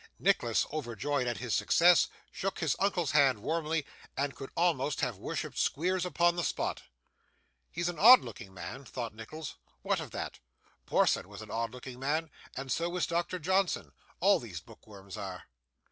[0.17, 3.85] Nicholas, overjoyed at his success, shook his uncle's hand warmly,
[4.17, 6.81] and could almost have worshipped Squeers upon the spot.
[7.69, 9.57] 'He is an odd looking man,' thought Nicholas.
[9.83, 10.39] 'What of that?
[10.87, 15.43] Porson was an odd looking man, and so was Doctor Johnson; all these bookworms are.